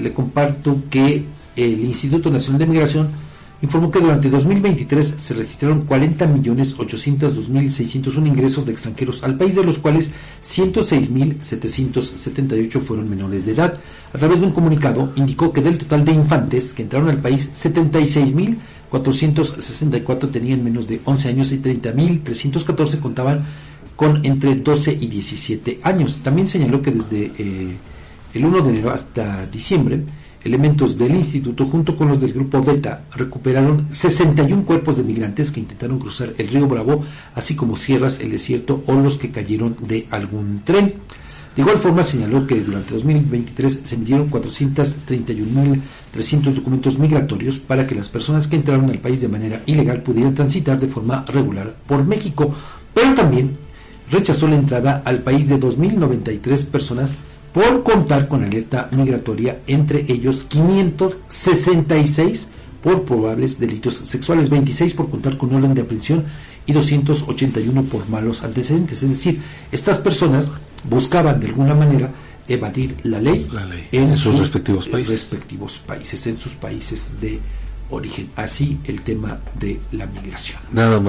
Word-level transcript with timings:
le 0.00 0.12
comparto 0.12 0.82
que 0.90 1.24
el 1.56 1.84
Instituto 1.84 2.30
Nacional 2.30 2.60
de 2.60 2.66
Migración 2.66 3.08
informó 3.62 3.90
que 3.90 4.00
durante 4.00 4.28
2023 4.28 5.14
se 5.18 5.32
registraron 5.34 5.88
40.802.601 5.88 8.26
ingresos 8.26 8.66
de 8.66 8.72
extranjeros 8.72 9.24
al 9.24 9.38
país, 9.38 9.56
de 9.56 9.64
los 9.64 9.78
cuales 9.78 10.10
106.778 10.42 12.80
fueron 12.80 13.08
menores 13.08 13.46
de 13.46 13.52
edad. 13.52 13.80
A 14.12 14.18
través 14.18 14.40
de 14.40 14.46
un 14.46 14.52
comunicado 14.52 15.10
indicó 15.16 15.50
que 15.52 15.62
del 15.62 15.78
total 15.78 16.04
de 16.04 16.12
infantes 16.12 16.74
que 16.74 16.82
entraron 16.82 17.08
al 17.08 17.16
país, 17.18 17.50
76.464 17.54 20.30
tenían 20.30 20.62
menos 20.62 20.86
de 20.86 21.00
11 21.04 21.28
años 21.30 21.50
y 21.52 21.58
30.314 21.58 23.00
contaban 23.00 23.46
con 23.96 24.24
entre 24.26 24.56
12 24.56 24.98
y 25.00 25.06
17 25.06 25.80
años. 25.82 26.20
También 26.22 26.46
señaló 26.46 26.82
que 26.82 26.90
desde 26.90 27.32
eh, 27.38 27.78
el 28.34 28.44
1 28.44 28.62
de 28.62 28.70
enero 28.70 28.90
hasta 28.90 29.46
diciembre, 29.46 30.02
elementos 30.44 30.96
del 30.96 31.14
instituto 31.14 31.66
junto 31.66 31.96
con 31.96 32.08
los 32.08 32.20
del 32.20 32.32
grupo 32.32 32.62
Beta 32.62 33.04
recuperaron 33.14 33.86
61 33.90 34.64
cuerpos 34.64 34.96
de 34.96 35.04
migrantes 35.04 35.50
que 35.50 35.60
intentaron 35.60 35.98
cruzar 35.98 36.32
el 36.38 36.48
río 36.48 36.66
Bravo, 36.66 37.02
así 37.34 37.56
como 37.56 37.76
sierras, 37.76 38.20
el 38.20 38.30
desierto 38.30 38.82
o 38.86 38.94
los 38.94 39.18
que 39.18 39.30
cayeron 39.30 39.76
de 39.80 40.06
algún 40.10 40.62
tren. 40.64 40.94
De 41.56 41.62
igual 41.62 41.78
forma 41.78 42.04
señaló 42.04 42.46
que 42.46 42.60
durante 42.60 42.92
2023 42.92 43.80
se 43.82 43.94
emitieron 43.94 44.30
431.300 44.30 46.54
documentos 46.54 46.98
migratorios 46.98 47.56
para 47.56 47.86
que 47.86 47.94
las 47.94 48.10
personas 48.10 48.46
que 48.46 48.56
entraron 48.56 48.90
al 48.90 48.98
país 48.98 49.22
de 49.22 49.28
manera 49.28 49.62
ilegal 49.64 50.02
pudieran 50.02 50.34
transitar 50.34 50.78
de 50.78 50.88
forma 50.88 51.24
regular 51.26 51.74
por 51.86 52.06
México, 52.06 52.54
pero 52.92 53.14
también 53.14 53.56
rechazó 54.10 54.46
la 54.46 54.56
entrada 54.56 55.00
al 55.04 55.22
país 55.22 55.48
de 55.48 55.58
2.093 55.58 56.66
personas 56.66 57.10
por 57.56 57.82
contar 57.82 58.28
con 58.28 58.44
alerta 58.44 58.88
migratoria, 58.92 59.62
entre 59.66 60.04
ellos 60.12 60.44
566 60.44 62.48
por 62.82 63.04
probables 63.04 63.58
delitos 63.58 63.94
sexuales, 64.04 64.50
26 64.50 64.92
por 64.92 65.08
contar 65.08 65.38
con 65.38 65.54
orden 65.54 65.72
de 65.72 65.80
aprehensión 65.80 66.26
y 66.66 66.74
281 66.74 67.84
por 67.84 68.06
malos 68.10 68.42
antecedentes. 68.42 69.02
Es 69.02 69.08
decir, 69.08 69.40
estas 69.72 69.96
personas 69.96 70.50
buscaban 70.84 71.40
de 71.40 71.46
alguna 71.46 71.74
manera 71.74 72.12
evadir 72.46 72.94
la 73.04 73.20
ley, 73.20 73.48
en, 73.90 74.18
sus, 74.18 74.38
respectivos 74.38 74.86
países. 74.88 75.12
respectivos 75.12 75.78
países, 75.78 76.26
en 76.26 76.36
sus 76.36 76.56
países 76.56 77.12
de 77.22 77.38
origen. 77.88 78.28
Así 78.36 78.78
el 78.84 79.00
tema 79.00 79.40
de 79.58 79.80
la 79.92 80.06
migración. 80.06 80.60
Nada 80.72 81.00
más. 81.00 81.04